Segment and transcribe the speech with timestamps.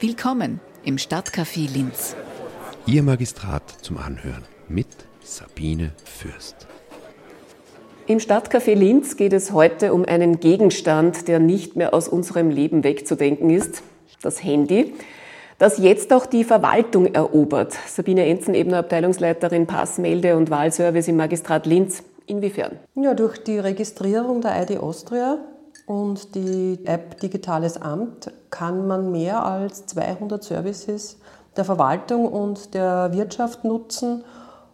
[0.00, 2.14] Willkommen im Stadtcafé Linz.
[2.86, 4.86] Ihr Magistrat zum Anhören mit
[5.22, 6.66] Sabine Fürst.
[8.06, 12.84] Im Stadtcafé Linz geht es heute um einen Gegenstand, der nicht mehr aus unserem Leben
[12.84, 13.82] wegzudenken ist,
[14.20, 14.92] das Handy,
[15.58, 17.76] das jetzt auch die Verwaltung erobert.
[17.86, 22.02] Sabine Enzen-Ebner, Abteilungsleiterin Passmelde- und Wahlservice im Magistrat Linz.
[22.26, 22.78] Inwiefern?
[22.94, 25.38] Ja, durch die Registrierung der ID Austria
[25.86, 31.18] und die App Digitales Amt kann man mehr als 200 Services
[31.56, 34.24] der Verwaltung und der Wirtschaft nutzen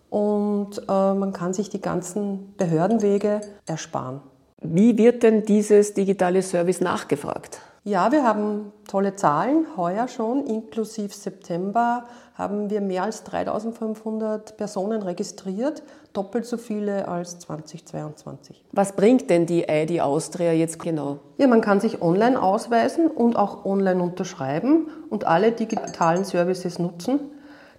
[0.09, 4.21] und äh, man kann sich die ganzen Behördenwege ersparen.
[4.63, 7.61] Wie wird denn dieses digitale Service nachgefragt?
[7.83, 9.65] Ja, wir haben tolle Zahlen.
[9.75, 17.39] Heuer schon, inklusive September, haben wir mehr als 3500 Personen registriert, doppelt so viele als
[17.39, 18.63] 2022.
[18.73, 21.21] Was bringt denn die ID Austria jetzt genau?
[21.39, 27.19] Ja, man kann sich online ausweisen und auch online unterschreiben und alle digitalen Services nutzen.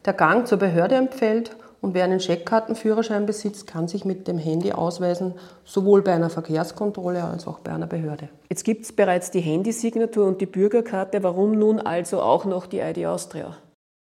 [0.06, 4.72] Der Gang zur Behörde empfiehlt und wer einen Scheckkartenführerschein besitzt, kann sich mit dem Handy
[4.72, 5.34] ausweisen,
[5.66, 8.30] sowohl bei einer Verkehrskontrolle als auch bei einer Behörde.
[8.50, 11.24] Jetzt gibt es bereits die Handysignatur und die Bürgerkarte.
[11.24, 13.58] Warum nun also auch noch die ID Austria?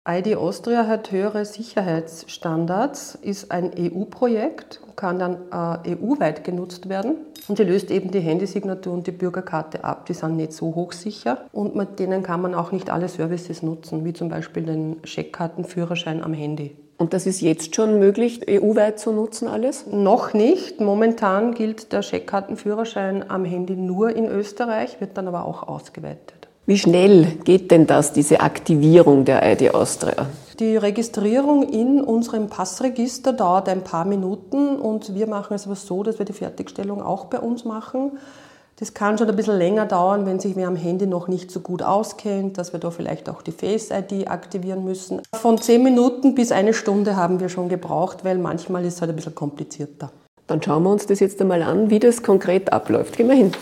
[0.06, 7.56] ID Austria hat höhere Sicherheitsstandards, ist ein EU-Projekt, kann dann äh, EU-weit genutzt werden und
[7.56, 10.06] sie löst eben die Handysignatur und die Bürgerkarte ab.
[10.06, 14.04] Die sind nicht so hochsicher und mit denen kann man auch nicht alle Services nutzen,
[14.04, 16.76] wie zum Beispiel den Scheckkartenführerschein am Handy.
[17.02, 19.86] Und das ist jetzt schon möglich, EU-weit zu nutzen alles?
[19.90, 20.80] Noch nicht.
[20.80, 26.46] Momentan gilt der Scheckkartenführerschein am Handy nur in Österreich, wird dann aber auch ausgeweitet.
[26.64, 30.26] Wie schnell geht denn das, diese Aktivierung der ID Austria?
[30.60, 36.04] Die Registrierung in unserem Passregister dauert ein paar Minuten und wir machen es aber so,
[36.04, 38.12] dass wir die Fertigstellung auch bei uns machen.
[38.82, 41.60] Das kann schon ein bisschen länger dauern, wenn sich wer am Handy noch nicht so
[41.60, 45.22] gut auskennt, dass wir da vielleicht auch die Face-ID aktivieren müssen.
[45.36, 49.12] Von zehn Minuten bis eine Stunde haben wir schon gebraucht, weil manchmal ist es halt
[49.12, 50.10] ein bisschen komplizierter.
[50.48, 53.16] Dann schauen wir uns das jetzt einmal an, wie das konkret abläuft.
[53.16, 53.52] Gehen wir hin.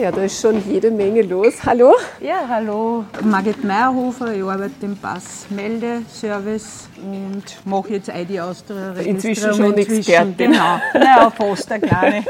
[0.00, 1.54] Ja, da ist schon jede Menge los.
[1.64, 1.92] Hallo?
[2.20, 3.04] Ja, hallo.
[3.24, 10.34] Margit Meyerhofer, ich arbeite im Pass-Meldeservice und mache jetzt ID Austria Inzwischen schon Expertin.
[10.36, 12.24] Genau, naja, fast eine kleine.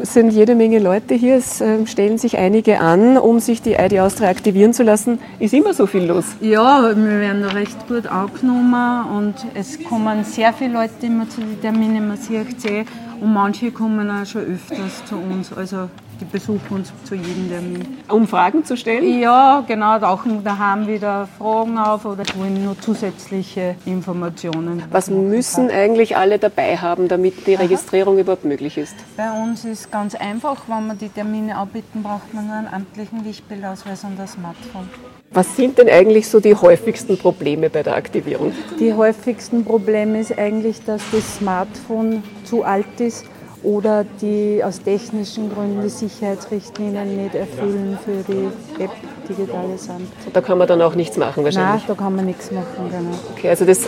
[0.00, 3.74] Es sind jede Menge Leute hier, es ähm, stellen sich einige an, um sich die
[3.74, 5.18] ID Austria aktivieren zu lassen.
[5.38, 6.24] Ist immer so viel los?
[6.40, 11.60] Ja, wir werden recht gut angenommen und es kommen sehr viele Leute immer zu den
[11.60, 12.84] Terminen, man sieht sie,
[13.20, 15.52] und manche kommen auch schon öfters zu uns.
[15.52, 15.88] Also
[16.20, 17.98] die besuchen uns zu jedem Termin.
[18.08, 19.20] Um Fragen zu stellen?
[19.20, 24.82] Ja, genau, tauchen daheim wieder Fragen auf oder wollen nur zusätzliche Informationen.
[24.90, 28.20] Was müssen eigentlich alle dabei haben, damit die Registrierung Aha.
[28.22, 28.96] überhaupt möglich ist?
[29.16, 33.24] Bei uns ist ganz einfach, wenn man die Termine anbieten, braucht man nur einen amtlichen
[33.24, 34.88] Lichtbildausweis und ein Smartphone.
[35.32, 38.52] Was sind denn eigentlich so die häufigsten Probleme bei der Aktivierung?
[38.80, 43.26] Die häufigsten Probleme ist eigentlich, dass das Smartphone zu alt ist
[43.62, 48.90] oder die aus technischen Gründen die Sicherheitsrichtlinien nicht erfüllen für die App
[49.30, 50.08] Digitales Amt.
[50.32, 51.86] Da kann man dann auch nichts machen wahrscheinlich?
[51.86, 53.16] Nein, da kann man nichts machen, genau.
[53.36, 53.80] Okay, also das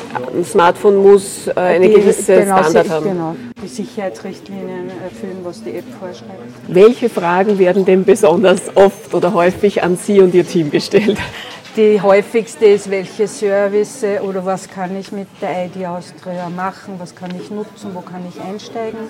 [0.44, 3.04] Smartphone muss äh, eine die, gewisse genau, Standard haben?
[3.04, 6.32] Genau, die Sicherheitsrichtlinien erfüllen, was die App vorschreibt.
[6.68, 11.18] Welche Fragen werden denn besonders oft oder häufig an Sie und Ihr Team gestellt?
[11.74, 17.14] Die häufigste ist, welche Service oder was kann ich mit der ID Austria machen, was
[17.14, 19.08] kann ich nutzen, wo kann ich einsteigen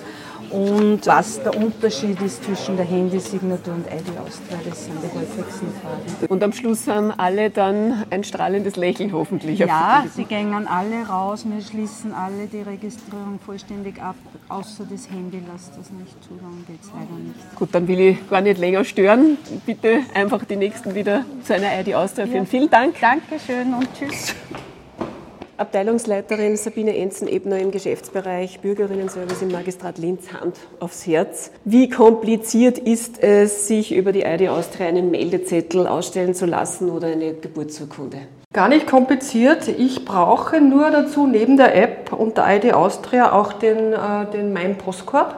[0.49, 4.59] und was der Unterschied ist zwischen der Handysignatur und ID Austria.
[4.67, 6.31] Das sind die häufigsten Fragen.
[6.31, 9.59] Und am Schluss haben alle dann ein strahlendes Lächeln hoffentlich.
[9.59, 11.45] Ja, sie gehen alle raus.
[11.45, 14.15] Wir schließen alle die Registrierung vollständig ab,
[14.47, 17.55] außer das Handy lasst das nicht zu, dann geht es leider nicht.
[17.55, 19.37] Gut, dann will ich gar nicht länger stören.
[19.65, 22.25] Bitte einfach die Nächsten wieder zu einer ID Austria.
[22.25, 22.31] Ja.
[22.53, 22.93] Vielen Dank.
[23.01, 24.35] Dankeschön und tschüss.
[25.57, 31.49] Abteilungsleiterin Sabine Enzen-Ebner im Geschäftsbereich Bürgerinnenservice im Magistrat Linz Hand aufs Herz.
[31.65, 37.07] Wie kompliziert ist es, sich über die ID Austria einen Meldezettel ausstellen zu lassen oder
[37.07, 38.19] eine Geburtsurkunde?
[38.53, 39.67] Gar nicht kompliziert.
[39.67, 44.53] Ich brauche nur dazu neben der App und der ID Austria auch den, äh, den
[44.53, 45.37] Mein Postcard.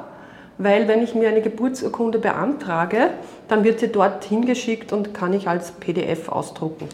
[0.58, 3.12] Weil wenn ich mir eine Geburtsurkunde beantrage,
[3.48, 6.90] dann wird sie dort hingeschickt und kann ich als PDF ausdrucken.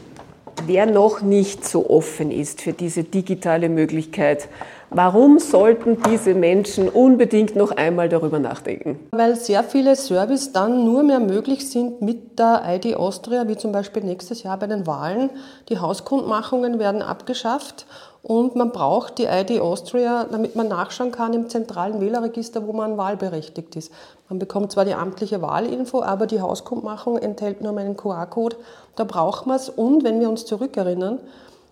[0.67, 4.47] Wer noch nicht so offen ist für diese digitale Möglichkeit,
[4.89, 8.99] warum sollten diese Menschen unbedingt noch einmal darüber nachdenken?
[9.11, 13.71] Weil sehr viele Services dann nur mehr möglich sind mit der ID Austria, wie zum
[13.71, 15.31] Beispiel nächstes Jahr bei den Wahlen.
[15.69, 17.85] Die Hauskundmachungen werden abgeschafft
[18.23, 22.97] Und man braucht die ID Austria, damit man nachschauen kann im zentralen Wählerregister, wo man
[22.97, 23.91] wahlberechtigt ist.
[24.29, 28.57] Man bekommt zwar die amtliche Wahlinfo, aber die Hauskundmachung enthält nur meinen QR-Code.
[28.95, 29.69] Da braucht man es.
[29.69, 31.19] Und wenn wir uns zurückerinnern,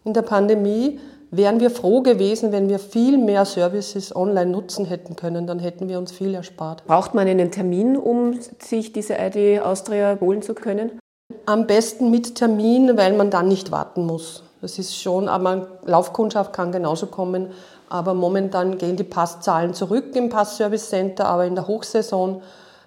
[0.05, 0.99] in der Pandemie
[1.31, 5.47] wären wir froh gewesen, wenn wir viel mehr Services online nutzen hätten können.
[5.47, 6.85] Dann hätten wir uns viel erspart.
[6.85, 10.91] Braucht man einen Termin, um sich diese ID Austria holen zu können?
[11.45, 14.43] Am besten mit Termin, weil man dann nicht warten muss.
[14.61, 17.47] Das ist schon, aber Laufkundschaft kann genauso kommen.
[17.87, 22.41] Aber momentan gehen die Passzahlen zurück im Passservice Center, aber in der Hochsaison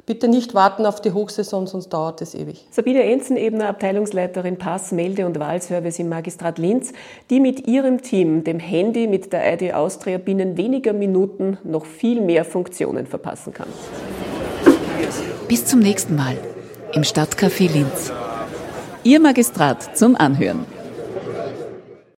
[0.07, 2.67] bitte nicht warten auf die Hochsaison, sonst dauert es ewig.
[2.71, 6.93] Sabine Enzenebner, Abteilungsleiterin Pass, Melde- und Wahlservice im Magistrat Linz,
[7.31, 12.21] die mit ihrem Team, dem Handy mit der ID Austria binnen weniger Minuten noch viel
[12.21, 13.69] mehr Funktionen verpassen kann.
[15.49, 16.37] Bis zum nächsten Mal
[16.93, 18.13] im Stadtcafé Linz.
[19.05, 20.72] Ihr Magistrat zum Anhören.